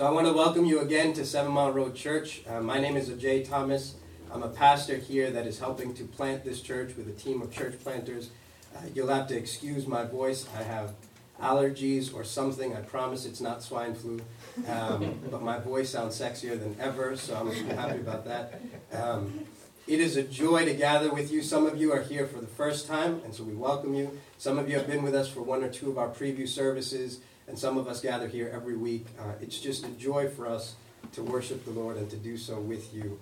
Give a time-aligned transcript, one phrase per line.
[0.00, 2.40] So I want to welcome you again to Seven Mile Road Church.
[2.48, 3.96] Uh, my name is Ajay Thomas.
[4.32, 7.52] I'm a pastor here that is helping to plant this church with a team of
[7.52, 8.30] church planters.
[8.74, 10.46] Uh, you'll have to excuse my voice.
[10.56, 10.94] I have
[11.38, 12.74] allergies or something.
[12.74, 14.22] I promise it's not swine flu.
[14.66, 18.58] Um, but my voice sounds sexier than ever, so I'm happy about that.
[18.94, 19.44] Um,
[19.86, 21.42] it is a joy to gather with you.
[21.42, 24.18] Some of you are here for the first time, and so we welcome you.
[24.38, 27.20] Some of you have been with us for one or two of our preview services,
[27.50, 29.06] and some of us gather here every week.
[29.18, 30.76] Uh, it's just a joy for us
[31.12, 33.18] to worship the Lord and to do so with you.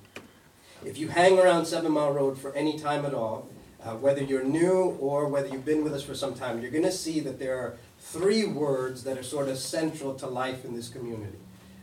[0.84, 3.48] If you hang around Seven Mile Road for any time at all,
[3.82, 6.84] uh, whether you're new or whether you've been with us for some time, you're going
[6.84, 10.76] to see that there are three words that are sort of central to life in
[10.76, 11.38] this community.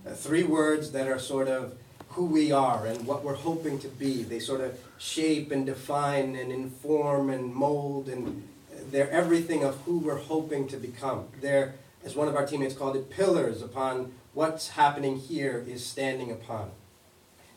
[0.05, 1.75] Uh, three words that are sort of
[2.09, 4.21] who we are and what we're hoping to be.
[4.21, 8.47] They sort of shape and define and inform and mold, and
[8.91, 11.25] they're everything of who we're hoping to become.
[11.41, 11.73] They're,
[12.05, 16.71] as one of our teammates called it, pillars upon what's happening here is standing upon.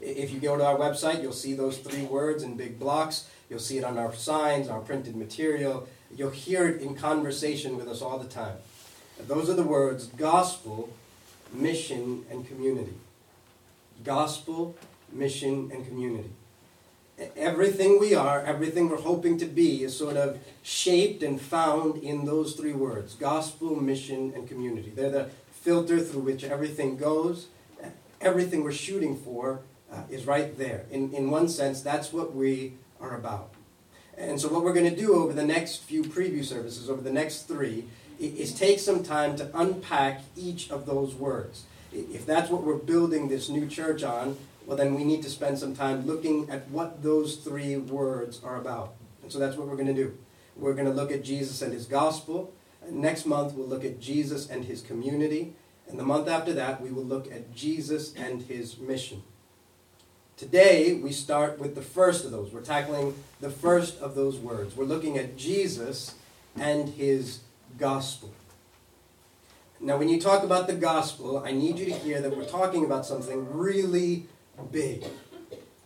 [0.01, 3.29] If you go to our website, you'll see those three words in big blocks.
[3.51, 5.89] You'll see it on our signs, our printed material.
[6.17, 8.57] You'll hear it in conversation with us all the time.
[9.27, 10.91] Those are the words gospel,
[11.53, 12.95] mission, and community
[14.05, 14.77] gospel,
[15.13, 16.31] mission, and community.
[17.37, 22.25] Everything we are, everything we're hoping to be, is sort of shaped and found in
[22.25, 24.93] those three words gospel, mission, and community.
[24.95, 27.49] They're the filter through which everything goes.
[28.21, 29.61] Everything we're shooting for
[29.93, 30.85] uh, is right there.
[30.91, 33.51] In, in one sense, that's what we are about.
[34.17, 37.13] And so, what we're going to do over the next few preview services, over the
[37.13, 37.85] next three,
[38.19, 43.29] is take some time to unpack each of those words if that's what we're building
[43.29, 44.37] this new church on,
[44.69, 48.57] well, then we need to spend some time looking at what those three words are
[48.57, 48.93] about.
[49.23, 50.19] And so that's what we're going to do.
[50.57, 52.53] We're going to look at Jesus and his gospel.
[52.91, 55.55] Next month, we'll look at Jesus and his community.
[55.89, 59.23] And the month after that, we will look at Jesus and his mission.
[60.37, 62.53] Today, we start with the first of those.
[62.53, 64.77] We're tackling the first of those words.
[64.77, 66.15] We're looking at Jesus
[66.61, 67.41] and his
[67.79, 68.35] gospel.
[69.81, 72.85] Now, when you talk about the gospel, I need you to hear that we're talking
[72.85, 74.27] about something really
[74.65, 75.05] big.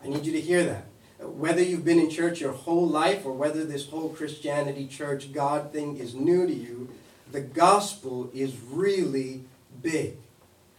[0.02, 0.86] I need you to hear that.
[1.18, 5.72] Whether you've been in church your whole life or whether this whole Christianity, church, God
[5.72, 6.90] thing is new to you,
[7.30, 9.42] the gospel is really
[9.80, 10.16] big.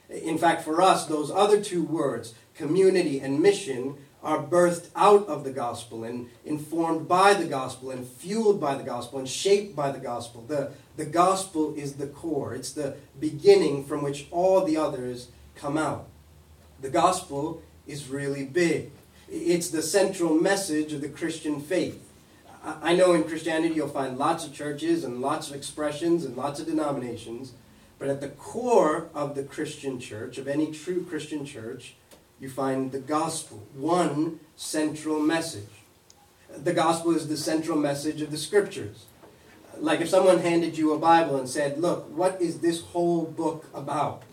[0.10, 5.44] In fact, for us, those other two words, community and mission, are birthed out of
[5.44, 9.92] the gospel and informed by the gospel and fueled by the gospel and shaped by
[9.92, 10.44] the gospel.
[10.48, 15.78] The, the gospel is the core, it's the beginning from which all the others come
[15.78, 16.08] out.
[16.80, 18.92] The gospel is really big,
[19.30, 22.10] it's the central message of the Christian faith.
[22.64, 26.62] I know in Christianity you'll find lots of churches and lots of expressions and lots
[26.62, 27.54] of denominations,
[28.00, 31.96] but at the core of the Christian church, of any true Christian church,
[32.40, 35.70] you find the gospel, one central message.
[36.56, 39.06] The gospel is the central message of the scriptures.
[39.78, 43.68] Like if someone handed you a Bible and said, Look, what is this whole book
[43.74, 44.24] about?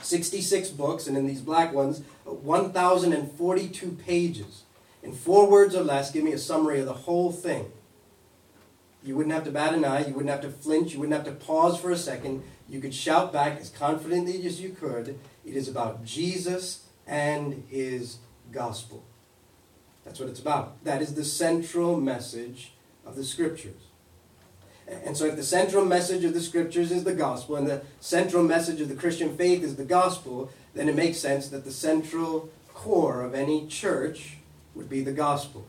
[0.00, 4.62] 66 books, and in these black ones, uh, 1,042 pages.
[5.02, 7.72] In four words or less, give me a summary of the whole thing.
[9.02, 11.26] You wouldn't have to bat an eye, you wouldn't have to flinch, you wouldn't have
[11.26, 12.42] to pause for a second.
[12.68, 15.18] You could shout back as confidently as you could.
[15.46, 18.18] It is about Jesus and his
[18.52, 19.04] gospel.
[20.04, 20.82] That's what it's about.
[20.84, 22.72] That is the central message
[23.06, 23.87] of the scriptures.
[24.88, 28.42] And so, if the central message of the scriptures is the gospel, and the central
[28.42, 32.48] message of the Christian faith is the gospel, then it makes sense that the central
[32.72, 34.38] core of any church
[34.74, 35.66] would be the gospel.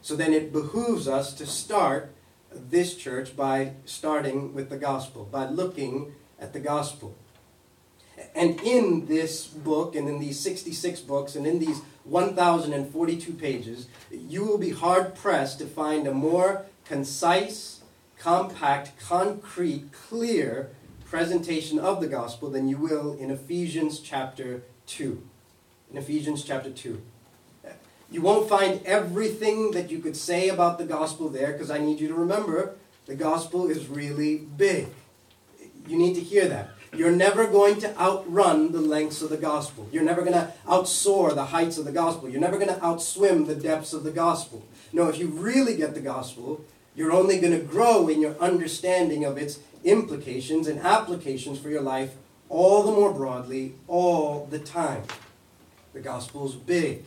[0.00, 2.12] So then it behooves us to start
[2.52, 7.16] this church by starting with the gospel, by looking at the gospel.
[8.34, 14.44] And in this book, and in these 66 books, and in these 1,042 pages, you
[14.44, 17.80] will be hard pressed to find a more concise,
[18.24, 20.70] compact, concrete, clear
[21.04, 25.22] presentation of the gospel than you will in Ephesians chapter 2.
[25.90, 27.02] In Ephesians chapter 2.
[28.10, 32.00] You won't find everything that you could say about the gospel there because I need
[32.00, 34.88] you to remember the gospel is really big.
[35.86, 36.70] You need to hear that.
[36.96, 39.86] You're never going to outrun the lengths of the gospel.
[39.92, 42.30] You're never going to outsoar the heights of the gospel.
[42.30, 44.64] You're never going to outswim the depths of the gospel.
[44.94, 49.24] No, if you really get the gospel, you're only going to grow in your understanding
[49.24, 52.14] of its implications and applications for your life
[52.48, 55.02] all the more broadly, all the time.
[55.92, 57.04] The gospel's big.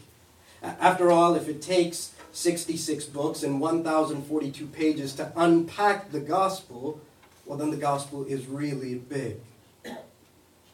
[0.62, 7.00] After all, if it takes 66 books and 1,042 pages to unpack the gospel,
[7.46, 9.38] well, then the gospel is really big.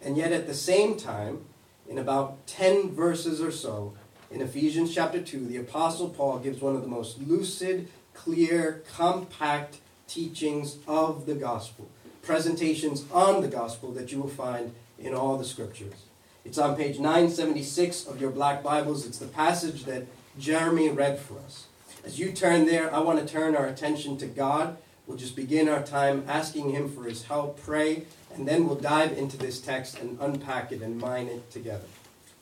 [0.02, 1.46] And yet, at the same time,
[1.88, 3.94] in about 10 verses or so,
[4.32, 9.78] in Ephesians chapter 2, the Apostle Paul gives one of the most lucid, clear, compact
[10.08, 11.90] teachings of the gospel,
[12.22, 16.06] presentations on the gospel that you will find in all the scriptures.
[16.46, 19.06] It's on page 976 of your black Bibles.
[19.06, 20.06] It's the passage that
[20.38, 21.68] Jeremy read for us.
[22.06, 24.78] As you turn there, I want to turn our attention to God.
[25.08, 28.06] We'll just begin our time asking Him for His help, pray,
[28.36, 31.88] and then we'll dive into this text and unpack it and mine it together.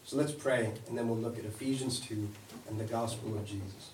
[0.04, 2.28] So let's pray, and then we'll look at Ephesians 2
[2.70, 3.92] and the gospel of Jesus.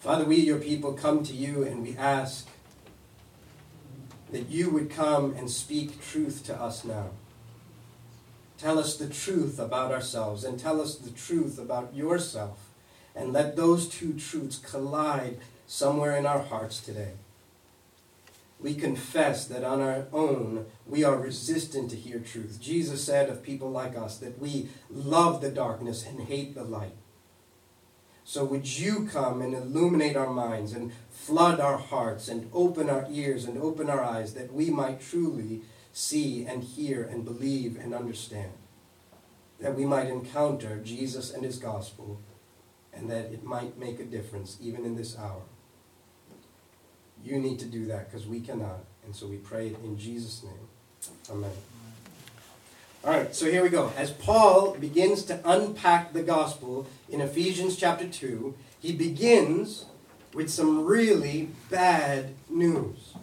[0.00, 2.48] Father, we, your people, come to you and we ask
[4.32, 7.10] that you would come and speak truth to us now.
[8.56, 12.70] Tell us the truth about ourselves and tell us the truth about yourself.
[13.14, 17.12] And let those two truths collide somewhere in our hearts today.
[18.58, 22.58] We confess that on our own we are resistant to hear truth.
[22.60, 26.94] Jesus said of people like us that we love the darkness and hate the light.
[28.30, 33.04] So would you come and illuminate our minds and flood our hearts and open our
[33.10, 35.62] ears and open our eyes that we might truly
[35.92, 38.52] see and hear and believe and understand.
[39.58, 42.20] That we might encounter Jesus and his gospel
[42.92, 45.42] and that it might make a difference even in this hour.
[47.24, 48.84] You need to do that because we cannot.
[49.04, 50.68] And so we pray it in Jesus' name.
[51.32, 51.50] Amen.
[53.02, 53.90] All right, so here we go.
[53.96, 59.86] As Paul begins to unpack the gospel in Ephesians chapter 2, he begins
[60.34, 63.14] with some really bad news.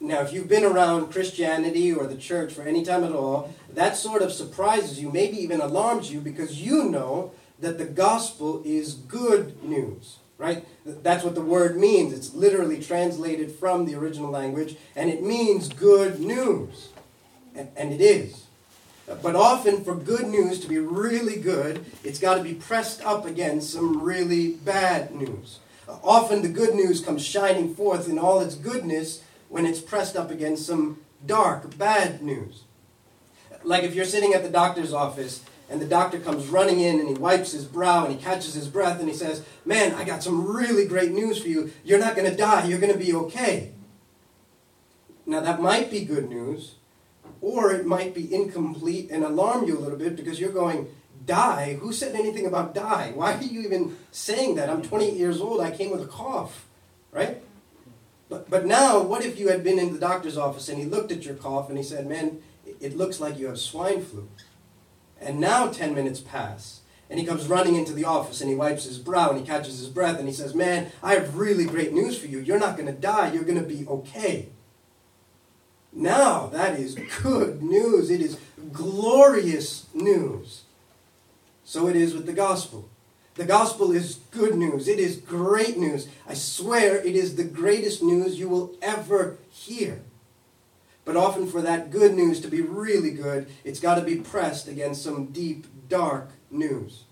[0.00, 3.96] Now, if you've been around Christianity or the church for any time at all, that
[3.96, 7.30] sort of surprises you, maybe even alarms you, because you know
[7.60, 10.66] that the gospel is good news, right?
[10.84, 12.12] That's what the word means.
[12.12, 16.88] It's literally translated from the original language, and it means good news
[17.54, 18.44] and it is.
[19.22, 23.26] But often, for good news to be really good, it's got to be pressed up
[23.26, 25.58] against some really bad news.
[26.04, 30.30] Often, the good news comes shining forth in all its goodness when it's pressed up
[30.30, 32.62] against some dark, bad news.
[33.62, 37.08] Like if you're sitting at the doctor's office and the doctor comes running in and
[37.08, 40.22] he wipes his brow and he catches his breath and he says, Man, I got
[40.22, 41.72] some really great news for you.
[41.84, 42.66] You're not going to die.
[42.66, 43.72] You're going to be okay.
[45.26, 46.76] Now, that might be good news,
[47.40, 50.88] or it might be incomplete and alarm you a little bit because you're going,
[51.24, 51.74] die?
[51.74, 53.12] Who said anything about die?
[53.14, 54.68] Why are you even saying that?
[54.68, 55.60] I'm 28 years old.
[55.60, 56.66] I came with a cough,
[57.12, 57.42] right?
[58.28, 61.10] But, but now, what if you had been in the doctor's office and he looked
[61.10, 62.40] at your cough and he said, man,
[62.80, 64.28] it looks like you have swine flu.
[65.20, 66.80] And now 10 minutes pass.
[67.10, 69.80] And he comes running into the office and he wipes his brow and he catches
[69.80, 72.38] his breath and he says, Man, I have really great news for you.
[72.38, 73.32] You're not going to die.
[73.32, 74.48] You're going to be okay.
[75.92, 78.10] Now that is good news.
[78.10, 78.38] It is
[78.72, 80.62] glorious news.
[81.64, 82.88] So it is with the gospel.
[83.34, 84.88] The gospel is good news.
[84.88, 86.08] It is great news.
[86.28, 90.00] I swear it is the greatest news you will ever hear.
[91.04, 94.68] But often, for that good news to be really good, it's got to be pressed
[94.68, 97.04] against some deep, dark news.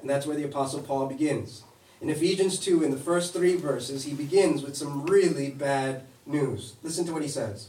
[0.00, 1.62] And that's where the Apostle Paul begins.
[2.00, 6.74] In Ephesians 2, in the first three verses, he begins with some really bad news.
[6.82, 7.68] Listen to what he says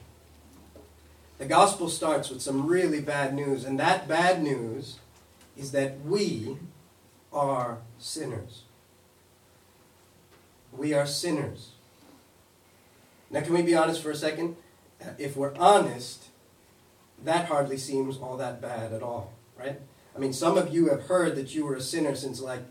[1.41, 4.99] The gospel starts with some really bad news, and that bad news
[5.57, 6.59] is that we
[7.33, 8.65] are sinners.
[10.71, 11.71] We are sinners.
[13.31, 14.55] Now, can we be honest for a second?
[15.03, 16.25] Uh, if we're honest,
[17.23, 19.81] that hardly seems all that bad at all, right?
[20.15, 22.61] I mean, some of you have heard that you were a sinner since like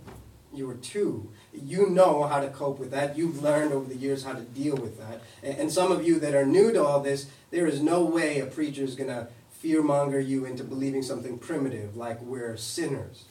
[0.52, 1.30] you were two.
[1.52, 3.16] You know how to cope with that.
[3.16, 5.23] You've learned over the years how to deal with that.
[5.42, 8.47] And some of you that are new to all this, there is no way a
[8.47, 9.28] preacher is going to
[9.62, 13.26] fearmonger you into believing something primitive like we're sinners.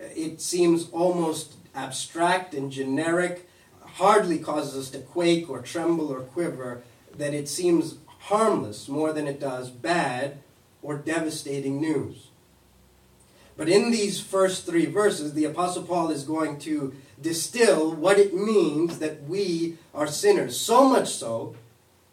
[0.00, 3.48] It seems almost abstract and generic,
[3.80, 6.82] hardly causes us to quake or tremble or quiver,
[7.16, 10.38] that it seems harmless more than it does bad
[10.82, 12.25] or devastating news.
[13.56, 18.34] But in these first three verses, the Apostle Paul is going to distill what it
[18.34, 20.60] means that we are sinners.
[20.60, 21.56] So much so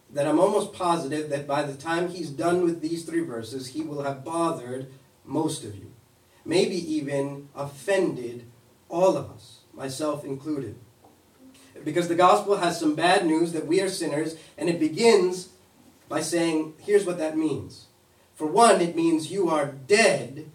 [0.10, 3.82] that I'm almost positive that by the time he's done with these three verses, he
[3.82, 4.88] will have bothered
[5.26, 5.92] most of you.
[6.46, 8.46] Maybe even offended
[8.88, 10.76] all of us, myself included.
[11.84, 15.50] Because the gospel has some bad news that we are sinners, and it begins
[16.08, 17.88] by saying, here's what that means.
[18.36, 20.50] For one, it means you are dead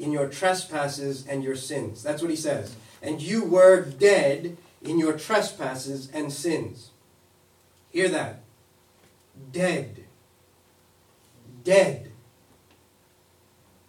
[0.00, 2.02] in your trespasses and your sins.
[2.02, 2.74] That's what he says.
[3.02, 6.90] And you were dead in your trespasses and sins.
[7.90, 8.40] Hear that.
[9.52, 10.04] Dead.
[11.64, 12.10] Dead.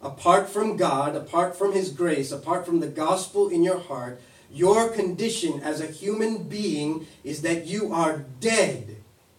[0.00, 4.88] Apart from God, apart from His grace, apart from the gospel in your heart, your
[4.88, 8.96] condition as a human being is that you are dead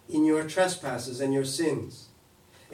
[0.09, 2.07] in your trespasses and your sins.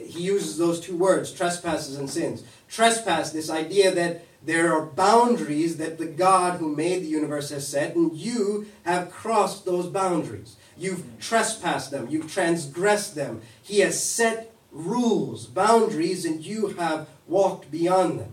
[0.06, 2.44] He uses those two words, trespasses and sins.
[2.68, 7.68] Trespass, this idea that there are boundaries that the God who made the universe has
[7.68, 10.56] set, and you have crossed those boundaries.
[10.78, 13.42] You've trespassed them, you've transgressed them.
[13.62, 18.32] He has set rules, boundaries, and you have walked beyond them.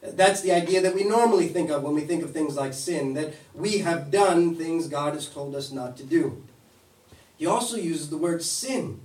[0.00, 3.14] That's the idea that we normally think of when we think of things like sin,
[3.14, 6.42] that we have done things God has told us not to do.
[7.36, 9.00] He also uses the word sin.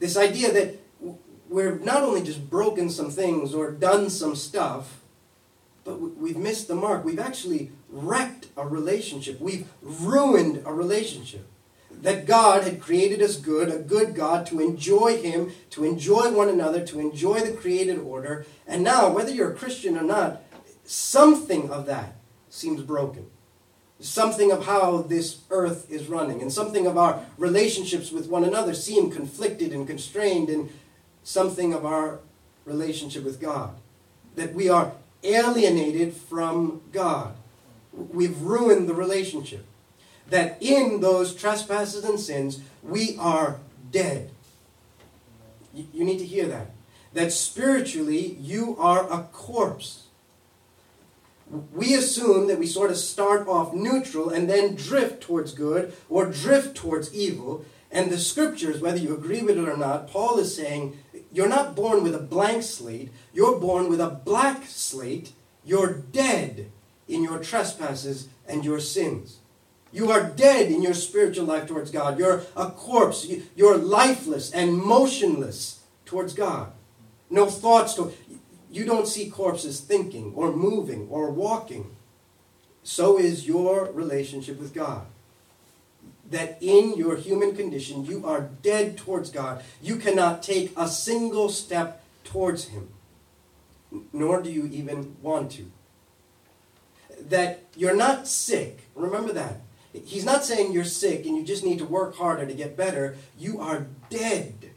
[0.00, 0.80] This idea that
[1.50, 5.00] we've not only just broken some things or done some stuff,
[5.84, 7.04] but we've missed the mark.
[7.04, 9.40] We've actually wrecked a relationship.
[9.40, 11.46] We've ruined a relationship.
[11.90, 16.48] That God had created us good, a good God, to enjoy Him, to enjoy one
[16.48, 18.46] another, to enjoy the created order.
[18.66, 20.42] And now, whether you're a Christian or not,
[20.84, 22.14] something of that
[22.48, 23.26] seems broken
[24.00, 28.74] something of how this earth is running, and something of our relationships with one another
[28.74, 30.70] seem conflicted and constrained, and
[31.30, 32.20] something of our
[32.64, 33.74] relationship with God.
[34.36, 37.34] That we are alienated from God.
[37.92, 39.64] We've ruined the relationship.
[40.28, 43.58] That in those trespasses and sins, we are
[43.90, 44.30] dead.
[45.72, 46.70] You, need to hear that.
[47.12, 50.04] That spiritually, you are a corpse
[51.72, 56.26] we assume that we sort of start off neutral and then drift towards good or
[56.26, 57.64] drift towards evil.
[57.90, 60.96] And the scriptures, whether you agree with it or not, Paul is saying
[61.32, 65.32] you're not born with a blank slate, you're born with a black slate.
[65.64, 66.70] You're dead
[67.06, 69.38] in your trespasses and your sins.
[69.92, 72.18] You are dead in your spiritual life towards God.
[72.18, 73.26] You're a corpse.
[73.56, 76.72] You're lifeless and motionless towards God.
[77.28, 77.94] No thoughts.
[77.94, 78.12] To,
[78.70, 81.96] you don't see corpses thinking or moving or walking.
[82.82, 85.06] So is your relationship with God.
[86.30, 89.64] That in your human condition, you are dead towards God.
[89.82, 92.88] You cannot take a single step towards Him,
[94.12, 95.70] nor do you even want to.
[97.20, 98.88] That you're not sick.
[98.94, 99.60] Remember that.
[99.92, 103.16] He's not saying you're sick and you just need to work harder to get better.
[103.36, 104.70] You are dead.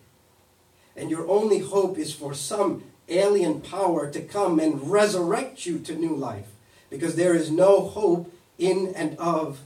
[0.95, 5.95] And your only hope is for some alien power to come and resurrect you to
[5.95, 6.48] new life
[6.89, 9.60] because there is no hope in and of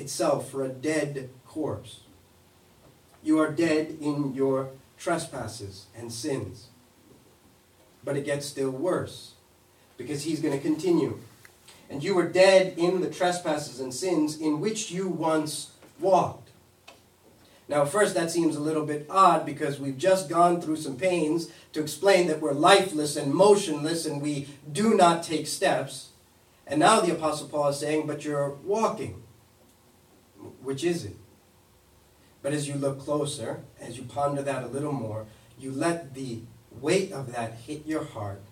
[0.00, 2.00] itself for a dead corpse.
[3.22, 6.68] You are dead in your trespasses and sins.
[8.02, 9.34] But it gets still worse
[9.96, 11.18] because he's going to continue.
[11.90, 16.50] And you were dead in the trespasses and sins in which you once walked
[17.70, 21.52] now, first, that seems a little bit odd because we've just gone through some pains
[21.72, 26.08] to explain that we're lifeless and motionless and we do not take steps.
[26.66, 29.19] And now the Apostle Paul is saying, but you're walking.
[30.62, 31.16] Which is it?
[32.42, 35.26] But as you look closer, as you ponder that a little more,
[35.58, 38.42] you let the weight of that hit your heart,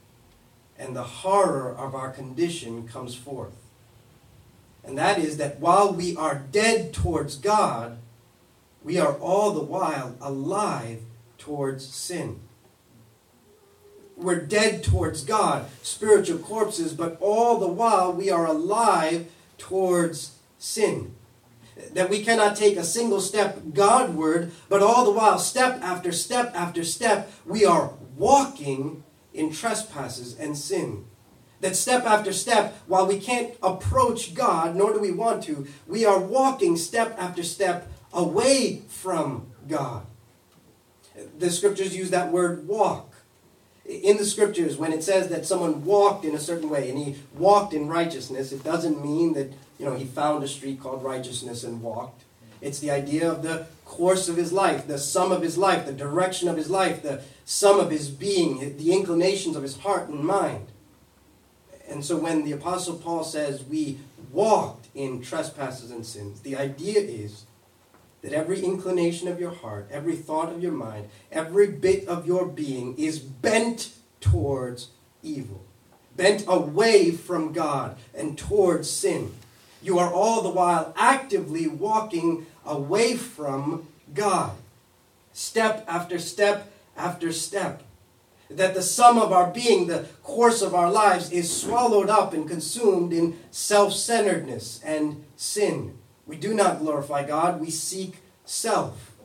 [0.78, 3.56] and the horror of our condition comes forth.
[4.84, 7.98] And that is that while we are dead towards God,
[8.82, 11.00] we are all the while alive
[11.36, 12.40] towards sin.
[14.16, 21.14] We're dead towards God, spiritual corpses, but all the while we are alive towards sin.
[21.92, 26.52] That we cannot take a single step Godward, but all the while, step after step
[26.54, 31.04] after step, we are walking in trespasses and sin.
[31.60, 36.04] That step after step, while we can't approach God, nor do we want to, we
[36.04, 40.06] are walking step after step away from God.
[41.38, 43.14] The scriptures use that word walk.
[43.84, 47.16] In the scriptures, when it says that someone walked in a certain way and he
[47.34, 51.64] walked in righteousness, it doesn't mean that you know he found a street called righteousness
[51.64, 52.24] and walked.
[52.60, 55.92] It's the idea of the course of his life, the sum of his life, the
[55.92, 60.24] direction of his life, the sum of his being, the inclinations of his heart and
[60.24, 60.66] mind.
[61.88, 63.98] And so when the Apostle Paul says we
[64.30, 67.44] walked in trespasses and sins, the idea is
[68.22, 72.46] that every inclination of your heart, every thought of your mind, every bit of your
[72.46, 74.88] being is bent towards
[75.22, 75.64] evil,
[76.16, 79.32] bent away from God and towards sin.
[79.82, 84.52] You are all the while actively walking away from God,
[85.32, 87.82] step after step after step.
[88.50, 92.48] That the sum of our being, the course of our lives, is swallowed up and
[92.48, 95.98] consumed in self centeredness and sin.
[96.26, 99.16] We do not glorify God, we seek self.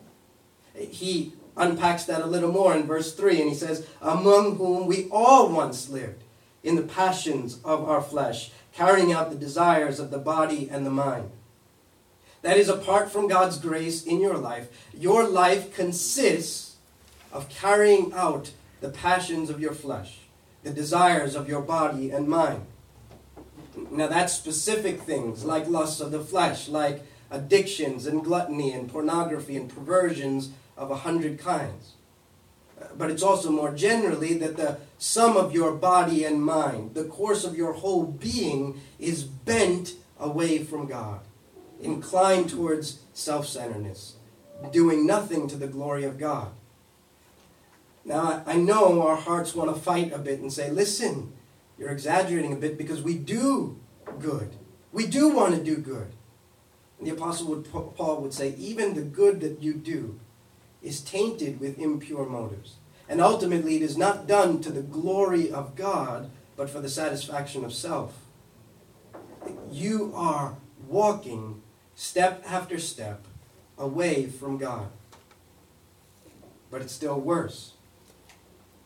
[0.76, 5.08] He unpacks that a little more in verse 3, and he says, Among whom we
[5.12, 6.24] all once lived
[6.64, 10.92] in the passions of our flesh, carrying out the desires of the body and the
[10.92, 11.30] mind.
[12.42, 16.76] That is, apart from God's grace in your life, your life consists
[17.32, 18.52] of carrying out
[18.82, 20.20] the passions of your flesh,
[20.64, 22.66] the desires of your body and mind.
[23.90, 29.56] Now, that's specific things like lusts of the flesh, like addictions and gluttony and pornography
[29.56, 31.94] and perversions of a hundred kinds.
[32.98, 37.44] But it's also more generally that the sum of your body and mind, the course
[37.44, 41.22] of your whole being, is bent away from God,
[41.82, 44.16] inclined towards self centeredness,
[44.72, 46.52] doing nothing to the glory of God.
[48.06, 51.34] Now, I know our hearts want to fight a bit and say, listen,
[51.78, 53.80] you're exaggerating a bit because we do
[54.20, 54.56] good.
[54.92, 56.12] We do want to do good.
[57.00, 60.20] And the Apostle Paul would say, even the good that you do
[60.84, 62.76] is tainted with impure motives.
[63.08, 67.64] And ultimately, it is not done to the glory of God, but for the satisfaction
[67.64, 68.20] of self.
[69.72, 71.62] You are walking
[71.96, 73.26] step after step
[73.78, 74.88] away from God.
[76.70, 77.74] But it's still worse.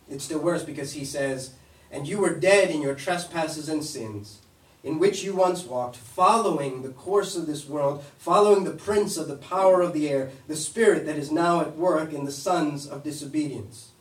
[0.09, 1.53] It's still worse because he says,
[1.91, 4.39] And you were dead in your trespasses and sins
[4.83, 9.27] in which you once walked, following the course of this world, following the prince of
[9.27, 12.87] the power of the air, the spirit that is now at work in the sons
[12.87, 13.91] of disobedience.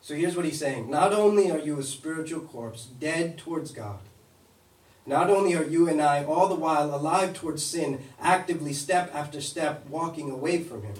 [0.00, 3.98] So here's what he's saying Not only are you a spiritual corpse, dead towards God,
[5.04, 9.40] not only are you and I all the while alive towards sin, actively step after
[9.40, 10.96] step walking away from Him,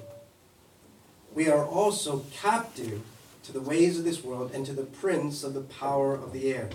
[1.34, 3.02] we are also captive
[3.44, 6.52] to the ways of this world and to the prince of the power of the
[6.52, 6.70] air.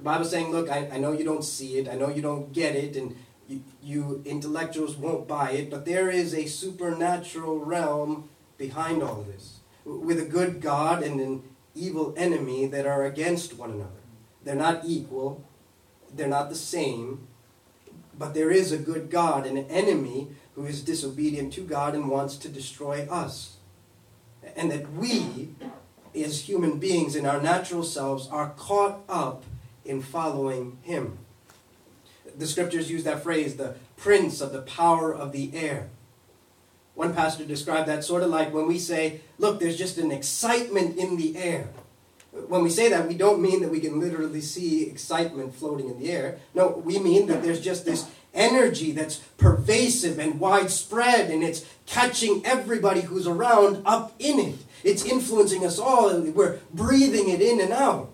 [0.00, 2.54] The Bible's saying, look, I, I know you don't see it, I know you don't
[2.54, 3.14] get it, and
[3.46, 9.26] you, you intellectuals won't buy it, but there is a supernatural realm behind all of
[9.26, 11.42] this, with a good God and an
[11.74, 13.90] evil enemy that are against one another.
[14.42, 15.44] They're not equal,
[16.14, 17.28] they're not the same,
[18.18, 22.08] but there is a good God and an enemy who is disobedient to God and
[22.08, 23.58] wants to destroy us.
[24.56, 25.50] And that we,
[26.14, 29.44] as human beings in our natural selves, are caught up
[29.84, 31.18] in following him.
[32.36, 35.88] The scriptures use that phrase, the prince of the power of the air.
[36.94, 40.98] One pastor described that sort of like when we say, look, there's just an excitement
[40.98, 41.68] in the air.
[42.32, 45.98] When we say that, we don't mean that we can literally see excitement floating in
[45.98, 46.38] the air.
[46.54, 52.44] No, we mean that there's just this energy that's pervasive and widespread and it's catching
[52.46, 54.58] everybody who's around up in it.
[54.84, 56.20] It's influencing us all.
[56.20, 58.12] We're breathing it in and out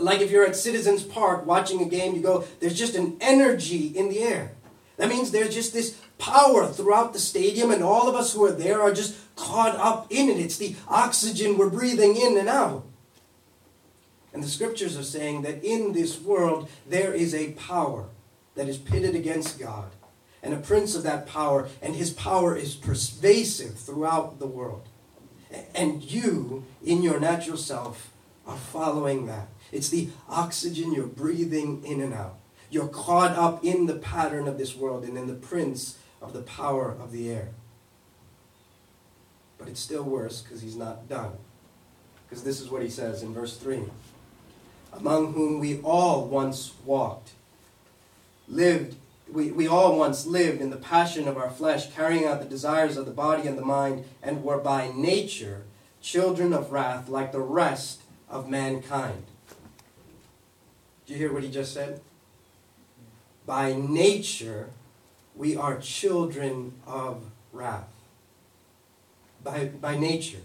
[0.00, 3.86] like if you're at Citizens Park watching a game, you go, there's just an energy
[3.86, 4.52] in the air.
[4.96, 8.52] That means there's just this power throughout the stadium, and all of us who are
[8.52, 10.38] there are just caught up in it.
[10.38, 12.86] It's the oxygen we're breathing in and out.
[14.32, 18.06] And the scriptures are saying that in this world there is a power
[18.54, 19.90] that is pitted against God,
[20.42, 24.88] and a prince of that power, and his power is pervasive throughout the world.
[25.74, 28.10] And you, in your natural self,
[28.46, 29.48] are following that.
[29.72, 32.38] It's the oxygen you're breathing in and out.
[32.70, 36.42] You're caught up in the pattern of this world and in the prince of the
[36.42, 37.50] power of the air.
[39.58, 41.32] But it's still worse because he's not done.
[42.28, 43.84] Because this is what he says in verse 3
[44.92, 47.30] Among whom we all once walked,
[48.48, 48.96] lived,
[49.30, 52.96] we, we all once lived in the passion of our flesh, carrying out the desires
[52.96, 55.64] of the body and the mind, and were by nature
[56.00, 59.24] children of wrath like the rest of mankind.
[61.06, 62.00] Do you hear what he just said?
[63.46, 64.70] By nature,
[65.36, 67.88] we are children of wrath.
[69.44, 70.40] By, by nature.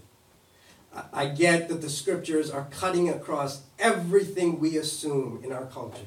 [1.11, 6.05] I get that the scriptures are cutting across everything we assume in our culture.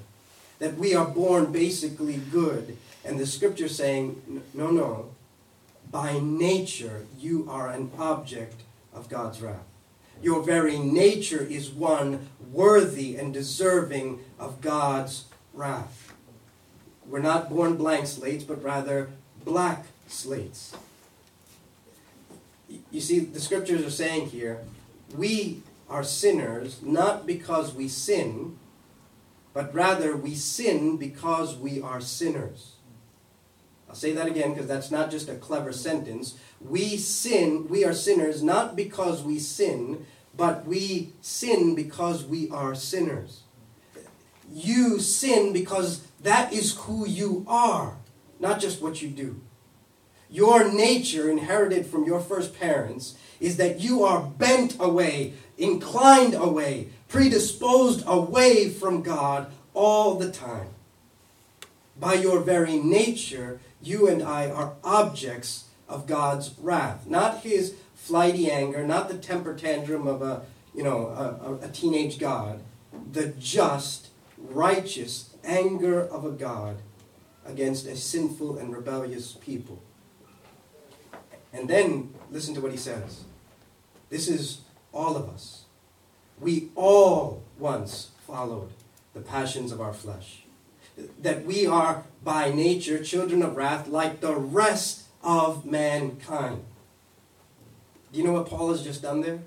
[0.60, 2.76] That we are born basically good.
[3.04, 5.10] And the scripture saying, no, no.
[5.90, 8.60] By nature, you are an object
[8.94, 9.66] of God's wrath.
[10.22, 16.12] Your very nature is one worthy and deserving of God's wrath.
[17.06, 19.10] We're not born blank slates, but rather
[19.44, 20.74] black slates.
[22.90, 24.60] You see, the scriptures are saying here,
[25.14, 28.58] we are sinners not because we sin,
[29.52, 32.73] but rather we sin because we are sinners.
[33.94, 36.36] I'll say that again because that's not just a clever sentence.
[36.60, 40.04] We sin, we are sinners not because we sin,
[40.36, 43.42] but we sin because we are sinners.
[44.52, 47.98] You sin because that is who you are,
[48.40, 49.40] not just what you do.
[50.28, 56.88] Your nature, inherited from your first parents, is that you are bent away, inclined away,
[57.06, 60.70] predisposed away from God all the time.
[61.96, 68.50] By your very nature, you and I are objects of God's wrath, not his flighty
[68.50, 70.42] anger, not the temper tantrum of a,
[70.74, 72.60] you know, a, a, teenage God,
[73.12, 74.08] the just,
[74.38, 76.78] righteous anger of a God
[77.46, 79.82] against a sinful and rebellious people.
[81.52, 83.24] And then listen to what he says.
[84.10, 85.64] This is all of us.
[86.40, 88.70] We all once followed
[89.12, 90.44] the passions of our flesh.
[91.20, 96.62] That we are by nature children of wrath like the rest of mankind.
[98.12, 99.40] Do you know what Paul has just done there?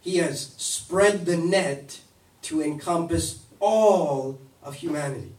[0.00, 2.00] He has spread the net
[2.42, 5.32] to encompass all of humanity.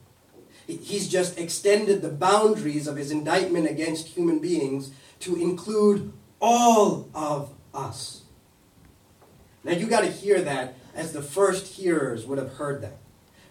[0.65, 4.89] He's just extended the boundaries of his indictment against human beings
[5.19, 8.23] to include all of us.
[9.63, 12.97] Now you got to hear that as the first hearers would have heard that.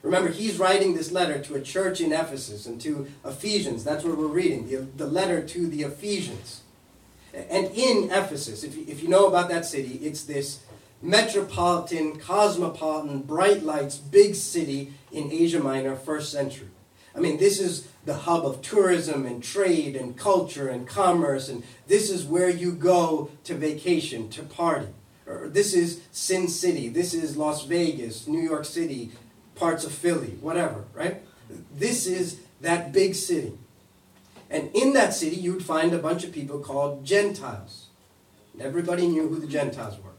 [0.04, 3.84] Remember, he's writing this letter to a church in Ephesus and to Ephesians.
[3.84, 6.60] That's what we're reading, the, the letter to the Ephesians.
[7.32, 10.60] And in Ephesus, if you, if you know about that city, it's this
[11.00, 16.68] metropolitan, cosmopolitan, bright lights, big city in Asia Minor, first century.
[17.16, 21.64] I mean, this is the hub of tourism and trade and culture and commerce, and
[21.86, 24.88] this is where you go to vacation, to party.
[25.26, 29.10] Or this is Sin City, this is Las Vegas, New York City,
[29.54, 31.22] parts of Philly, whatever, right?
[31.76, 33.58] This is that big city.
[34.50, 37.86] And in that city, you would find a bunch of people called Gentiles.
[38.52, 40.10] And everybody knew who the Gentiles were.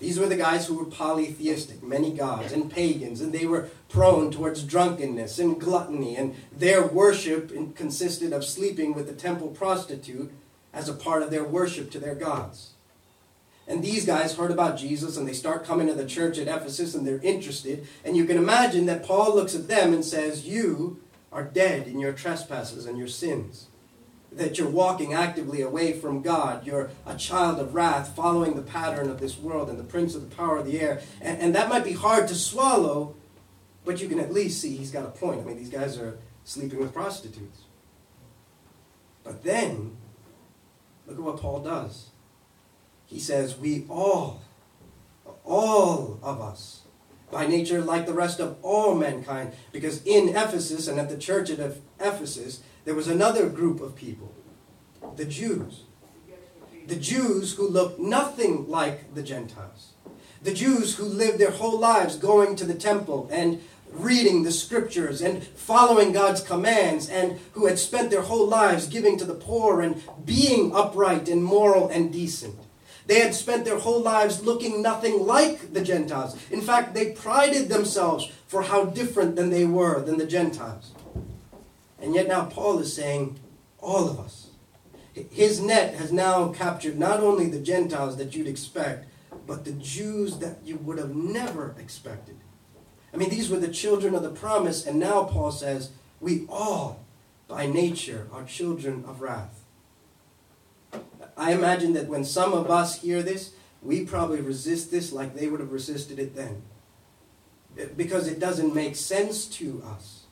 [0.00, 4.30] These were the guys who were polytheistic, many gods, and pagans, and they were prone
[4.30, 10.30] towards drunkenness and gluttony, and their worship consisted of sleeping with the temple prostitute
[10.72, 12.73] as a part of their worship to their gods.
[13.66, 16.94] And these guys heard about Jesus and they start coming to the church at Ephesus
[16.94, 17.86] and they're interested.
[18.04, 21.00] And you can imagine that Paul looks at them and says, You
[21.32, 23.68] are dead in your trespasses and your sins.
[24.30, 26.66] That you're walking actively away from God.
[26.66, 30.28] You're a child of wrath, following the pattern of this world and the prince of
[30.28, 31.00] the power of the air.
[31.20, 33.14] And, and that might be hard to swallow,
[33.84, 35.40] but you can at least see he's got a point.
[35.40, 37.60] I mean, these guys are sleeping with prostitutes.
[39.22, 39.96] But then,
[41.06, 42.10] look at what Paul does
[43.06, 44.42] he says, We all,
[45.44, 46.82] all of us,
[47.30, 51.50] by nature like the rest of all mankind, because in Ephesus and at the church
[51.50, 54.34] at Ephesus, there was another group of people,
[55.16, 55.82] the Jews.
[56.86, 59.92] The Jews who looked nothing like the Gentiles.
[60.42, 63.62] The Jews who lived their whole lives going to the temple and
[63.94, 69.16] reading the scriptures and following God's commands, and who had spent their whole lives giving
[69.18, 72.58] to the poor and being upright and moral and decent.
[73.06, 76.36] They had spent their whole lives looking nothing like the Gentiles.
[76.50, 80.92] In fact, they prided themselves for how different than they were than the Gentiles.
[82.00, 83.38] And yet now Paul is saying,
[83.78, 84.48] all of us.
[85.12, 89.06] His net has now captured not only the Gentiles that you'd expect,
[89.46, 92.36] but the Jews that you would have never expected.
[93.12, 95.90] I mean, these were the children of the promise, and now Paul says,
[96.20, 97.04] we all,
[97.46, 99.63] by nature, are children of wrath.
[101.36, 105.48] I imagine that when some of us hear this, we probably resist this like they
[105.48, 106.62] would have resisted it then.
[107.96, 110.24] Because it doesn't make sense to us.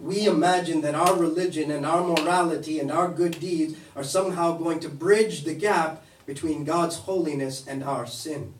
[0.00, 4.80] We imagine that our religion and our morality and our good deeds are somehow going
[4.80, 8.54] to bridge the gap between God's holiness and our sin.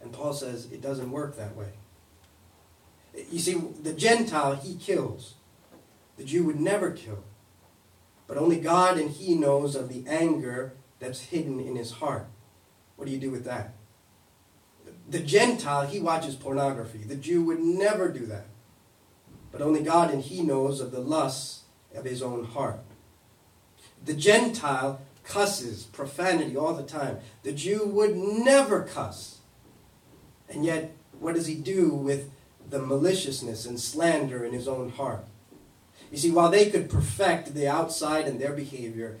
[0.00, 1.72] And Paul says it doesn't work that way.
[3.30, 5.34] You see, the Gentile, he kills.
[6.16, 7.24] The Jew would never kill.
[8.30, 12.28] But only God and He knows of the anger that's hidden in his heart.
[12.94, 13.74] What do you do with that?
[15.08, 16.98] The Gentile, he watches pornography.
[16.98, 18.44] The Jew would never do that.
[19.50, 21.62] But only God and He knows of the lusts
[21.92, 22.78] of his own heart.
[24.04, 27.18] The Gentile cusses, profanity all the time.
[27.42, 29.38] The Jew would never cuss.
[30.48, 32.30] And yet, what does he do with
[32.68, 35.24] the maliciousness and slander in his own heart?
[36.10, 39.18] You see, while they could perfect the outside and their behavior,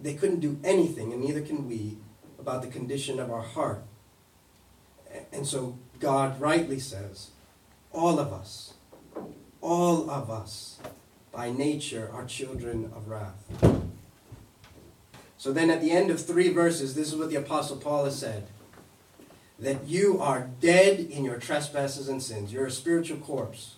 [0.00, 1.98] they couldn't do anything, and neither can we,
[2.38, 3.82] about the condition of our heart.
[5.32, 7.30] And so God rightly says,
[7.92, 8.74] all of us,
[9.60, 10.78] all of us,
[11.32, 13.82] by nature, are children of wrath.
[15.36, 18.18] So then at the end of three verses, this is what the Apostle Paul has
[18.18, 18.46] said
[19.58, 22.52] that you are dead in your trespasses and sins.
[22.52, 23.74] You're a spiritual corpse.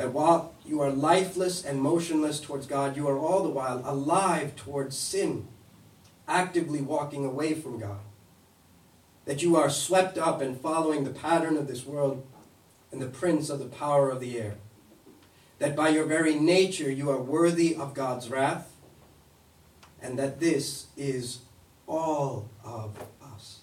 [0.00, 4.56] That while you are lifeless and motionless towards God, you are all the while alive
[4.56, 5.46] towards sin,
[6.26, 7.98] actively walking away from God.
[9.26, 12.26] That you are swept up and following the pattern of this world
[12.90, 14.54] and the prince of the power of the air.
[15.58, 18.72] That by your very nature you are worthy of God's wrath,
[20.00, 21.40] and that this is
[21.86, 22.96] all of
[23.34, 23.58] us.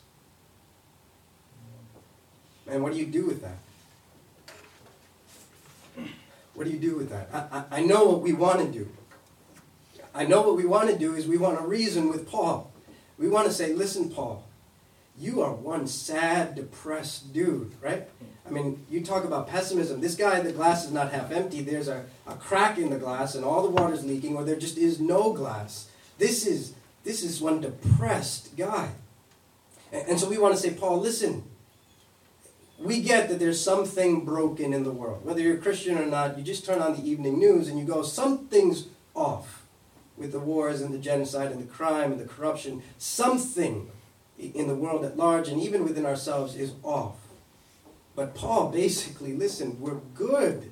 [2.69, 3.57] And what do you do with that?
[6.57, 7.29] What do you do with that?
[7.31, 8.89] I, I, I know what we want to do.
[10.15, 12.71] I know what we want to do is we want to reason with Paul.
[13.19, 14.43] We want to say, listen, Paul,
[15.15, 18.09] you are one sad, depressed dude, right?
[18.43, 20.01] I mean, you talk about pessimism.
[20.01, 21.61] This guy, the glass is not half empty.
[21.61, 24.79] There's a, a crack in the glass and all the water's leaking, or there just
[24.79, 25.91] is no glass.
[26.17, 28.89] This is this is one depressed guy.
[29.91, 31.43] And, and so we want to say, Paul, listen,
[32.79, 35.25] we get that there's something broken in the world.
[35.25, 37.85] Whether you're a Christian or not, you just turn on the evening news and you
[37.85, 39.63] go, something's off
[40.15, 42.83] with the wars and the genocide and the crime and the corruption.
[42.97, 43.89] Something
[44.37, 47.15] in the world at large and even within ourselves is off.
[48.15, 50.71] But Paul basically, listen, we're good.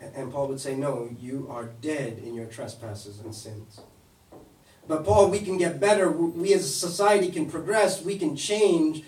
[0.00, 3.80] And Paul would say, no, you are dead in your trespasses and sins.
[4.86, 6.10] But Paul, we can get better.
[6.10, 8.02] We as a society can progress.
[8.02, 9.04] We can change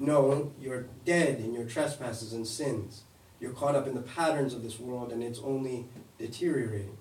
[0.00, 3.02] no, you're dead in your trespasses and sins.
[3.38, 5.86] You're caught up in the patterns of this world and it's only
[6.18, 6.96] deteriorating.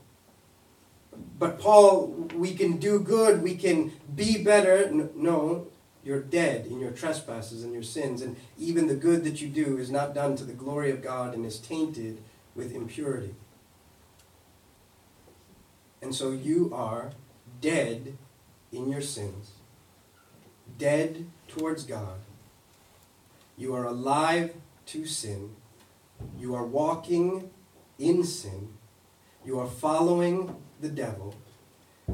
[1.40, 4.92] But Paul, we can do good, we can be better.
[5.16, 5.68] No,
[6.04, 8.22] you're dead in your trespasses and your sins.
[8.22, 11.34] And even the good that you do is not done to the glory of God
[11.34, 12.22] and is tainted
[12.54, 13.34] with impurity.
[16.02, 17.12] And so you are
[17.62, 18.18] dead
[18.72, 19.52] in your sins,
[20.78, 22.20] dead towards God,
[23.60, 24.54] you are alive
[24.88, 25.52] to sin.
[26.38, 27.52] You are walking
[28.00, 28.70] in sin.
[29.46, 31.36] You are following the devil.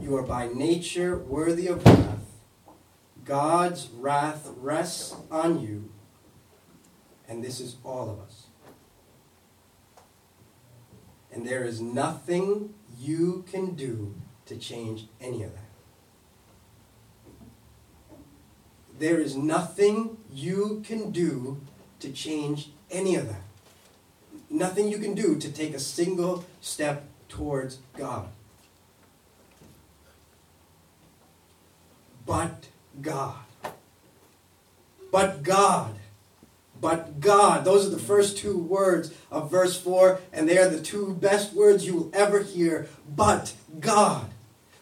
[0.01, 2.41] You are by nature worthy of wrath.
[3.23, 5.91] God's wrath rests on you.
[7.29, 8.47] And this is all of us.
[11.31, 14.15] And there is nothing you can do
[14.47, 15.64] to change any of that.
[18.97, 21.61] There is nothing you can do
[21.99, 23.41] to change any of that.
[24.49, 28.27] Nothing you can do to take a single step towards God.
[32.25, 32.67] But
[33.01, 33.35] God.
[35.11, 35.95] But God.
[36.79, 37.65] But God.
[37.65, 41.53] Those are the first two words of verse 4, and they are the two best
[41.53, 42.87] words you will ever hear.
[43.15, 44.29] But God.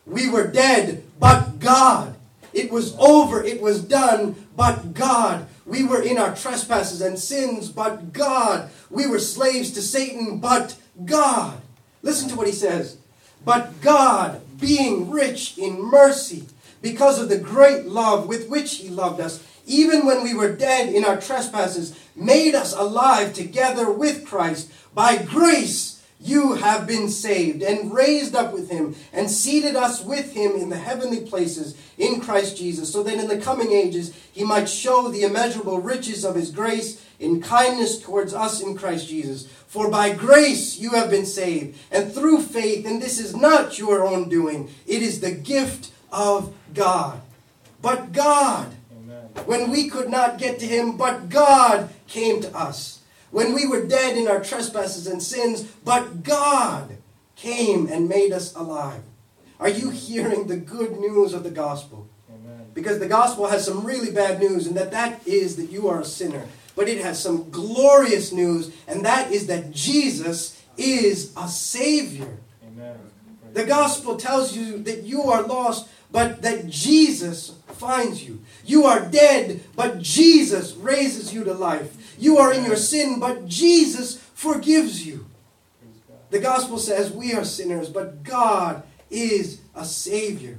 [0.06, 2.16] We were dead, but God.
[2.54, 5.48] It was over, it was done, but God.
[5.66, 8.70] We were in our trespasses and sins, but God.
[8.90, 11.62] We were slaves to Satan, but God.
[12.02, 12.98] Listen to what he says.
[13.46, 16.46] But God, being rich in mercy,
[16.82, 20.94] because of the great love with which he loved us, even when we were dead
[20.94, 24.72] in our trespasses, made us alive together with Christ.
[24.94, 25.93] By grace
[26.24, 30.70] you have been saved and raised up with him and seated us with him in
[30.70, 35.10] the heavenly places in Christ Jesus, so that in the coming ages he might show
[35.10, 39.48] the immeasurable riches of his grace in kindness towards us in Christ Jesus.
[39.68, 44.06] For by grace you have been saved, and through faith, and this is not your
[44.06, 47.22] own doing, it is the gift of God.
[47.82, 49.30] But God, Amen.
[49.46, 53.03] when we could not get to him, but God came to us
[53.34, 56.98] when we were dead in our trespasses and sins, but God
[57.36, 59.02] came and made us alive.
[59.60, 62.08] Are you hearing the good news of the gospel?
[62.30, 62.68] Amen.
[62.76, 66.02] Because the gospel has some really bad news, and that that is that you are
[66.02, 66.46] a sinner.
[66.76, 72.38] But it has some glorious news, and that is that Jesus is a Savior.
[72.64, 73.00] Amen.
[73.54, 78.42] The gospel tells you that you are lost, but that Jesus finds you.
[78.64, 81.98] You are dead, but Jesus raises you to life.
[82.18, 85.26] You are in your sin, but Jesus forgives you.
[86.30, 90.58] The gospel says we are sinners, but God is a Savior.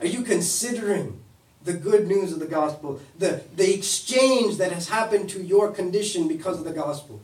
[0.00, 1.20] Are you considering
[1.62, 3.00] the good news of the gospel?
[3.18, 7.20] The, the exchange that has happened to your condition because of the gospel?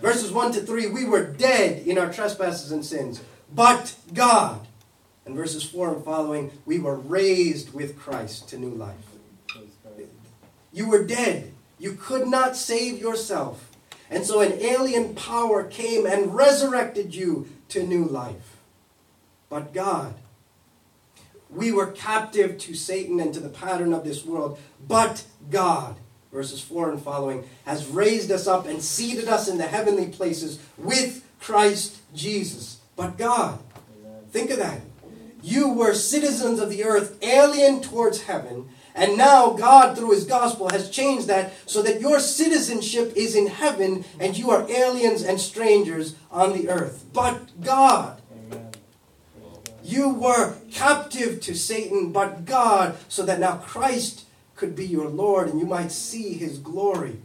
[0.00, 3.20] Verses 1 to 3, we were dead in our trespasses and sins,
[3.54, 4.66] but God.
[5.24, 8.96] And verses 4 and following, we were raised with Christ to new life.
[10.72, 11.52] You were dead.
[11.78, 13.70] You could not save yourself.
[14.10, 18.56] And so an alien power came and resurrected you to new life.
[19.50, 20.14] But God,
[21.50, 24.58] we were captive to Satan and to the pattern of this world.
[24.86, 25.96] But God,
[26.32, 30.58] verses 4 and following, has raised us up and seated us in the heavenly places
[30.76, 32.80] with Christ Jesus.
[32.96, 33.60] But God,
[34.30, 34.80] think of that.
[35.42, 40.68] You were citizens of the earth, alien towards heaven, and now God, through His gospel,
[40.70, 45.40] has changed that so that your citizenship is in heaven and you are aliens and
[45.40, 47.04] strangers on the earth.
[47.12, 48.20] But God,
[49.84, 54.24] you were captive to Satan, but God, so that now Christ
[54.56, 57.18] could be your Lord and you might see His glory.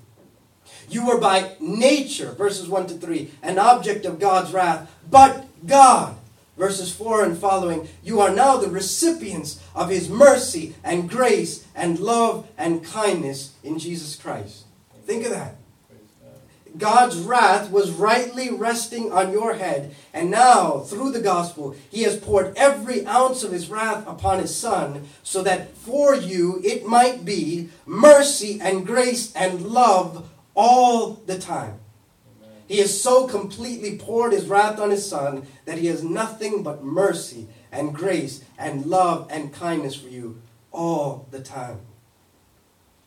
[0.90, 6.18] You were by nature, verses 1 to 3, an object of God's wrath, but God
[6.58, 12.00] verses 4 and following, you are now the recipients of his mercy and grace and
[12.00, 14.66] love and kindness in Jesus Christ.
[15.06, 15.56] Think of that.
[16.78, 22.18] God's wrath was rightly resting on your head, and now, through the gospel, he has
[22.18, 27.26] poured every ounce of his wrath upon his son, so that for you it might
[27.26, 31.80] be mercy and grace and love all the time.
[32.74, 36.84] He has so completely poured his wrath on his son that he has nothing but
[36.84, 41.82] mercy and grace and love and kindness for you all the time.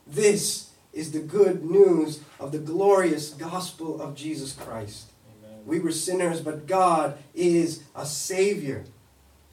[0.07, 5.07] This is the good news of the glorious gospel of Jesus Christ.
[5.43, 5.59] Amen.
[5.67, 8.85] We were sinners, but God is a Savior.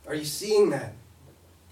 [0.05, 0.93] Are you seeing that?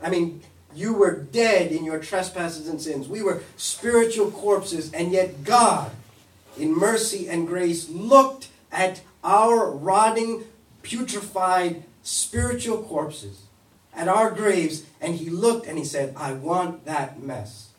[0.01, 0.41] I mean,
[0.73, 3.07] you were dead in your trespasses and sins.
[3.07, 5.91] We were spiritual corpses, and yet God
[6.57, 10.43] in mercy and grace, looked at our rotting,
[10.83, 13.43] putrefied spiritual corpses,
[13.93, 17.69] at our graves, and he looked and he said, I want that mess.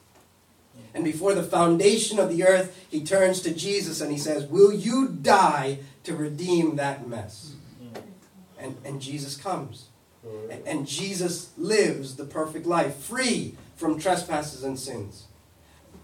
[0.95, 4.73] And before the foundation of the earth, he turns to Jesus and he says, Will
[4.73, 7.55] you die to redeem that mess?
[8.59, 9.87] And, and Jesus comes.
[10.51, 15.27] And, and Jesus lives the perfect life, free from trespasses and sins.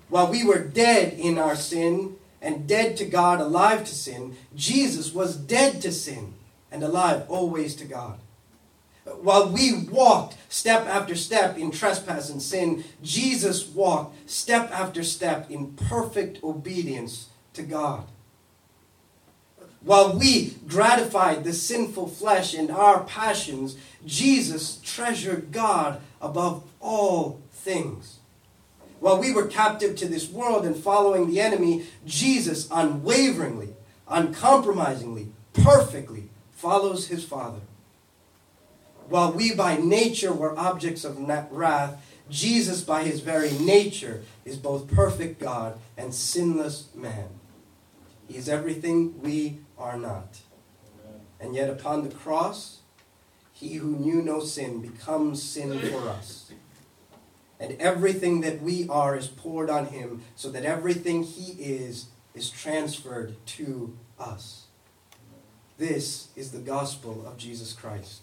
[0.08, 5.12] While we were dead in our sin, and dead to God, alive to sin, Jesus
[5.12, 6.34] was dead to sin
[6.70, 8.18] and alive always to God.
[9.22, 15.50] While we walked step after step in trespass and sin, Jesus walked step after step
[15.50, 18.04] in perfect obedience to God.
[19.80, 28.17] While we gratified the sinful flesh and our passions, Jesus treasured God above all things.
[29.00, 33.74] While we were captive to this world and following the enemy, Jesus unwaveringly,
[34.08, 37.60] uncompromisingly, perfectly follows his Father.
[39.08, 41.18] While we by nature were objects of
[41.50, 47.28] wrath, Jesus by his very nature is both perfect God and sinless man.
[48.26, 50.40] He is everything we are not.
[51.40, 52.80] And yet upon the cross,
[53.52, 56.48] he who knew no sin becomes sin for us
[57.60, 62.50] and everything that we are is poured on him, so that everything he is is
[62.50, 64.66] transferred to us.
[65.76, 68.22] This is the gospel of Jesus Christ.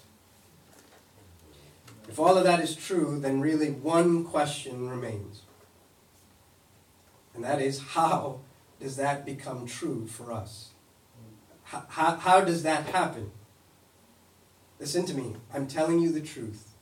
[2.07, 5.41] If all of that is true, then really one question remains.
[7.33, 8.39] And that is how
[8.79, 10.69] does that become true for us?
[11.63, 13.31] How, how, how does that happen?
[14.79, 15.35] Listen to me.
[15.53, 16.74] I'm telling you the truth.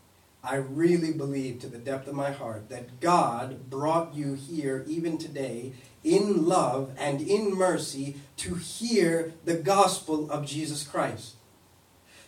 [0.45, 5.17] I really believe to the depth of my heart that God brought you here even
[5.17, 5.71] today
[6.03, 11.35] in love and in mercy to hear the gospel of Jesus Christ.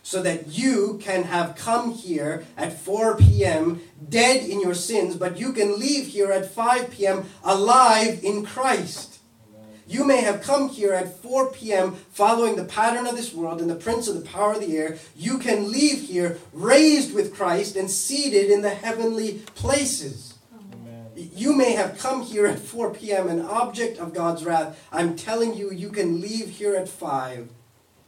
[0.02, 3.82] So that you can have come here at 4 p.m.
[4.08, 7.26] dead in your sins, but you can leave here at 5 p.m.
[7.44, 9.15] alive in Christ.
[9.88, 11.94] You may have come here at 4 p.m.
[12.10, 14.98] following the pattern of this world and the prince of the power of the air.
[15.14, 20.34] You can leave here raised with Christ and seated in the heavenly places.
[20.52, 21.06] Amen.
[21.14, 23.28] You may have come here at 4 p.m.
[23.28, 24.84] an object of God's wrath.
[24.90, 27.50] I'm telling you, you can leave here at 5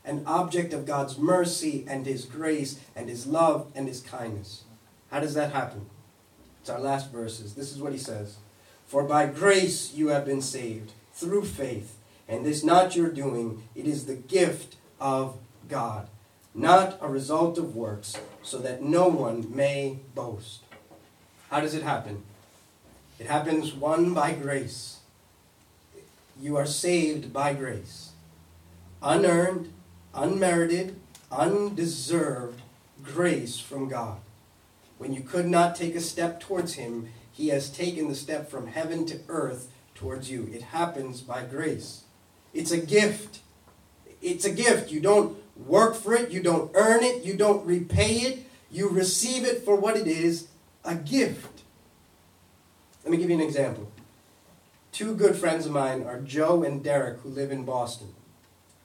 [0.05, 4.65] an object of God's mercy and His grace and His love and His kindness.
[5.13, 5.87] How does that happen?
[6.61, 7.55] It's our last verses.
[7.55, 8.39] This is what He says
[8.87, 11.97] For by grace you have been saved through faith.
[12.29, 15.37] And this not your doing, it is the gift of
[15.69, 16.09] God,
[16.55, 20.61] not a result of works, so that no one may boast.
[21.51, 22.23] How does it happen?
[23.19, 24.99] It happens one by grace.
[26.41, 28.13] You are saved by grace.
[29.03, 29.73] unearned,
[30.15, 30.99] unmerited,
[31.31, 32.61] undeserved
[33.03, 34.19] grace from God.
[34.99, 38.67] When you could not take a step towards Him, He has taken the step from
[38.67, 39.69] heaven to earth
[39.99, 40.49] towards you.
[40.53, 42.05] It happens by grace.
[42.55, 43.41] It's a gift.
[44.23, 44.91] It's a gift.
[44.91, 45.37] You don't
[45.67, 49.75] work for it, you don't earn it, you don't repay it, you receive it for
[49.75, 50.49] what it is
[50.85, 51.63] a gift.
[53.03, 53.91] Let me give you an example.
[54.93, 58.09] Two good friends of mine are Joe and Derek, who live in Boston.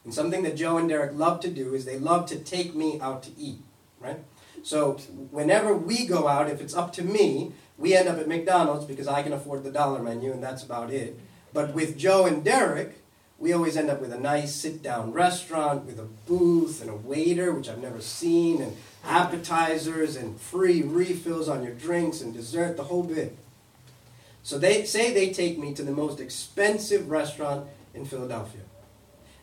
[0.04, 3.00] And something that Joe and Derek love to do is they love to take me
[3.00, 3.60] out to eat,
[4.00, 4.18] right?
[4.62, 4.94] So
[5.30, 9.08] whenever we go out, if it's up to me, we end up at McDonald's because
[9.08, 11.18] I can afford the dollar menu and that's about it.
[11.52, 12.98] But with Joe and Derek,
[13.38, 16.94] we always end up with a nice sit down restaurant with a booth and a
[16.94, 22.76] waiter, which I've never seen, and appetizers and free refills on your drinks and dessert,
[22.76, 23.36] the whole bit.
[24.42, 28.62] So they say they take me to the most expensive restaurant in Philadelphia.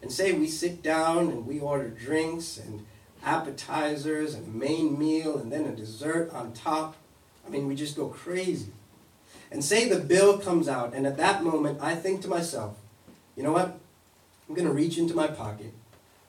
[0.02, 2.86] And say we sit down and we order drinks and
[3.24, 6.96] appetizers and a main meal and then a dessert on top.
[7.52, 8.72] I mean, we just go crazy.
[9.52, 12.78] And say the bill comes out, and at that moment I think to myself,
[13.36, 13.78] you know what?
[14.48, 15.74] I'm going to reach into my pocket,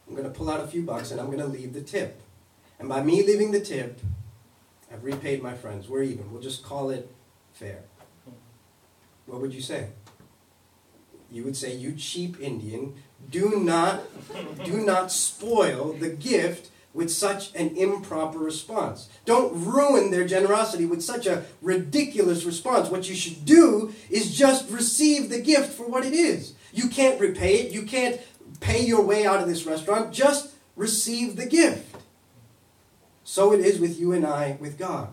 [0.08, 2.20] I'm going to pull out a few bucks, and I'm going to leave the tip.
[2.80, 4.00] And by me leaving the tip,
[4.92, 5.88] I've repaid my friends.
[5.88, 6.32] We're even.
[6.32, 7.08] We'll just call it
[7.52, 7.84] fair.
[9.26, 9.90] What would you say?
[11.30, 12.94] You would say, you cheap Indian,
[13.30, 14.02] do not,
[14.64, 19.08] do not spoil the gift with such an improper response.
[19.24, 22.90] Don't ruin their generosity with such a ridiculous response.
[22.90, 26.54] What you should do is just receive the gift for what it is.
[26.72, 28.20] You can't repay it, you can't
[28.60, 31.96] pay your way out of this restaurant, just receive the gift.
[33.24, 35.08] So it is with you and I with God.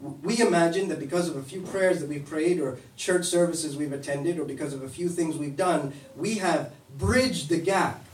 [0.00, 3.92] We imagine that because of a few prayers that we've prayed, or church services we've
[3.92, 8.04] attended, or because of a few things we've done, we have bridged the gap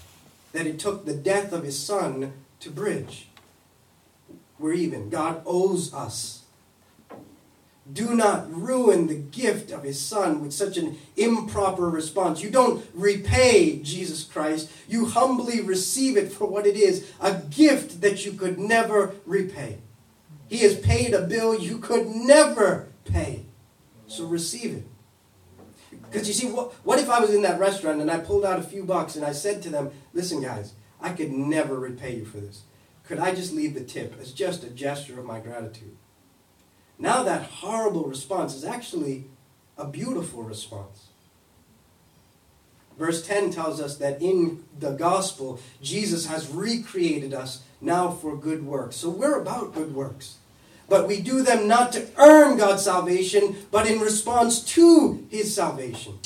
[0.52, 3.28] that it took the death of his son to bridge.
[4.58, 5.08] We're even.
[5.08, 6.44] God owes us.
[7.92, 12.42] Do not ruin the gift of his son with such an improper response.
[12.42, 14.70] You don't repay Jesus Christ.
[14.88, 19.78] You humbly receive it for what it is a gift that you could never repay.
[20.48, 23.46] He has paid a bill you could never pay.
[24.06, 24.84] So receive it.
[26.10, 28.58] Because you see, what, what if I was in that restaurant and I pulled out
[28.58, 32.24] a few bucks and I said to them, listen, guys, I could never repay you
[32.24, 32.62] for this.
[33.04, 35.96] Could I just leave the tip as just a gesture of my gratitude?
[36.98, 39.26] Now that horrible response is actually
[39.78, 41.06] a beautiful response.
[42.98, 48.66] Verse 10 tells us that in the gospel, Jesus has recreated us now for good
[48.66, 48.96] works.
[48.96, 50.36] So we're about good works.
[50.90, 56.18] But we do them not to earn God's salvation, but in response to His salvation.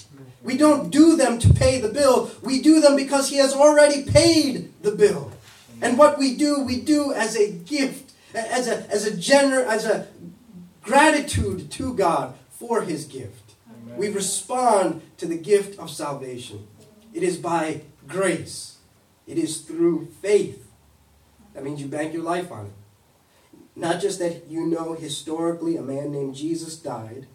[0.42, 2.30] We don't do them to pay the bill.
[2.42, 5.32] We do them because He has already paid the bill.
[5.82, 9.84] And what we do, we do as a gift, as a, as a, gener- as
[9.84, 10.08] a
[10.82, 13.52] gratitude to God for His gift.
[13.68, 13.98] Amen.
[13.98, 16.66] We respond to the gift of salvation.
[17.12, 18.78] It is by grace,
[19.26, 20.66] it is through faith.
[21.52, 22.72] That means you bank your life on it.
[23.76, 27.26] Not just that you know historically a man named Jesus died,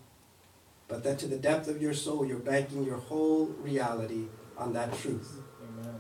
[0.88, 4.26] but that to the depth of your soul you're banking your whole reality
[4.58, 5.38] on that truth.
[5.62, 6.00] Amen.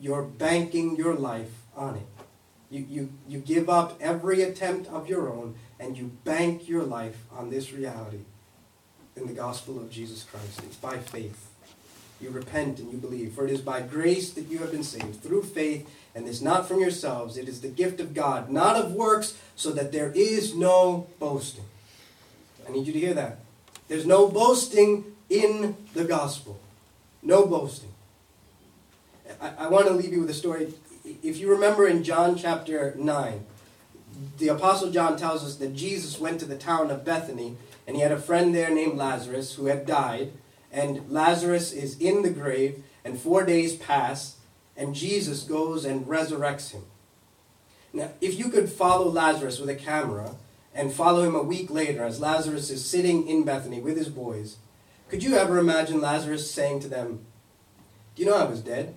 [0.00, 2.06] You're banking your life on it.
[2.70, 7.24] You, you, you give up every attempt of your own and you bank your life
[7.32, 8.20] on this reality
[9.16, 10.62] in the gospel of Jesus Christ.
[10.64, 11.49] It's by faith.
[12.20, 13.32] You repent and you believe.
[13.32, 16.68] For it is by grace that you have been saved, through faith, and this not
[16.68, 17.36] from yourselves.
[17.36, 21.64] It is the gift of God, not of works, so that there is no boasting.
[22.68, 23.38] I need you to hear that.
[23.88, 26.60] There's no boasting in the gospel.
[27.22, 27.90] No boasting.
[29.40, 30.74] I, I want to leave you with a story.
[31.22, 33.44] If you remember in John chapter 9,
[34.38, 37.56] the Apostle John tells us that Jesus went to the town of Bethany
[37.86, 40.32] and he had a friend there named Lazarus who had died.
[40.72, 44.36] And Lazarus is in the grave, and four days pass,
[44.76, 46.82] and Jesus goes and resurrects him.
[47.92, 50.36] Now, if you could follow Lazarus with a camera
[50.74, 54.58] and follow him a week later as Lazarus is sitting in Bethany with his boys,
[55.08, 57.24] could you ever imagine Lazarus saying to them,
[58.14, 58.94] Do you know I was dead?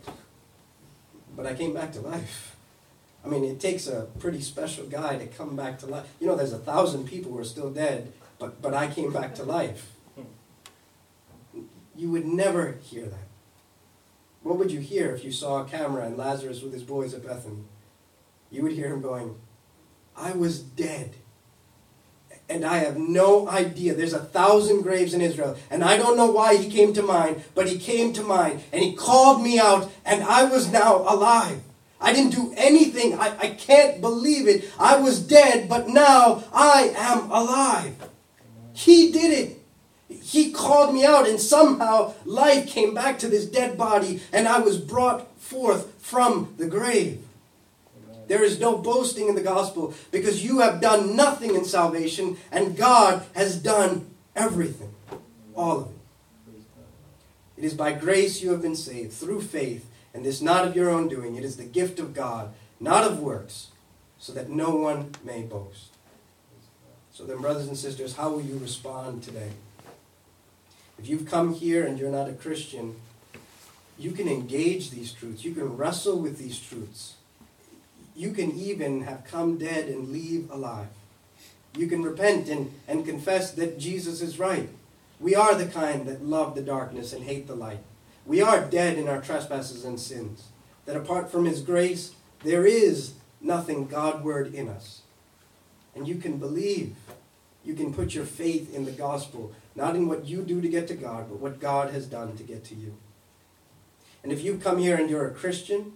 [1.35, 2.55] But I came back to life.
[3.25, 6.05] I mean, it takes a pretty special guy to come back to life.
[6.19, 9.33] You know, there's a thousand people who are still dead, but, but I came back
[9.35, 9.93] to life.
[11.95, 13.27] You would never hear that.
[14.41, 17.25] What would you hear if you saw a camera and Lazarus with his boys at
[17.25, 17.63] Bethany?
[18.51, 19.35] You would hear him going,
[20.15, 21.15] I was dead,
[22.49, 23.93] and I have no idea.
[23.93, 27.43] There's a thousand graves in Israel, and I don't know why he came to mine,
[27.55, 31.61] but he came to mine, and he called me out, and I was now alive.
[32.01, 33.17] I didn't do anything.
[33.17, 34.69] I, I can't believe it.
[34.77, 37.95] I was dead, but now I am alive.
[38.73, 39.62] He did it.
[40.21, 44.59] He called me out, and somehow life came back to this dead body, and I
[44.59, 47.23] was brought forth from the grave.
[48.27, 52.77] There is no boasting in the gospel because you have done nothing in salvation and
[52.77, 54.93] God has done everything.
[55.55, 56.61] All of it.
[57.57, 60.89] It is by grace you have been saved through faith, and this not of your
[60.89, 61.35] own doing.
[61.35, 63.67] It is the gift of God, not of works,
[64.17, 65.93] so that no one may boast.
[67.13, 69.51] So then, brothers and sisters, how will you respond today?
[70.97, 72.95] If you've come here and you're not a Christian,
[73.97, 75.43] you can engage these truths.
[75.43, 77.15] You can wrestle with these truths.
[78.15, 80.87] You can even have come dead and leave alive.
[81.75, 84.69] You can repent and, and confess that Jesus is right.
[85.19, 87.79] We are the kind that love the darkness and hate the light.
[88.25, 90.49] We are dead in our trespasses and sins.
[90.85, 92.13] That apart from His grace,
[92.43, 95.01] there is nothing Godward in us.
[95.95, 96.95] And you can believe.
[97.63, 100.87] You can put your faith in the gospel, not in what you do to get
[100.87, 102.95] to God, but what God has done to get to you.
[104.23, 105.93] And if you come here and you're a Christian,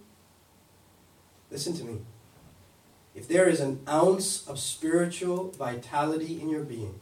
[1.51, 1.99] Listen to me.
[3.15, 6.99] If there is an ounce of spiritual vitality in your being,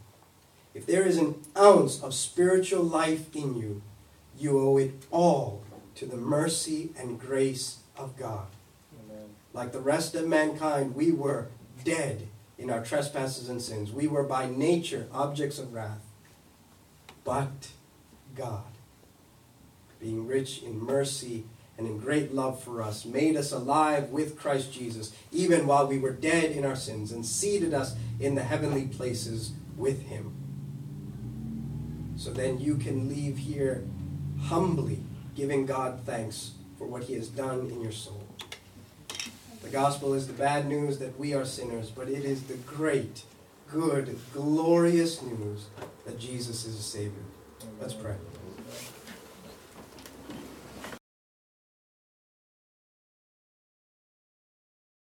[0.73, 3.81] if there is an ounce of spiritual life in you,
[4.37, 5.63] you owe it all
[5.95, 8.47] to the mercy and grace of God.
[8.93, 9.29] Amen.
[9.53, 11.47] Like the rest of mankind, we were
[11.83, 13.91] dead in our trespasses and sins.
[13.91, 16.04] We were by nature objects of wrath.
[17.25, 17.69] But
[18.35, 18.63] God,
[19.99, 21.43] being rich in mercy
[21.77, 25.97] and in great love for us, made us alive with Christ Jesus, even while we
[25.97, 30.33] were dead in our sins, and seated us in the heavenly places with Him.
[32.15, 33.83] So then you can leave here
[34.43, 34.99] humbly
[35.35, 38.25] giving God thanks for what He has done in your soul.
[39.63, 43.23] The gospel is the bad news that we are sinners, but it is the great,
[43.67, 45.65] good, glorious news
[46.05, 47.23] that Jesus is a Savior.
[47.81, 48.15] Let's pray.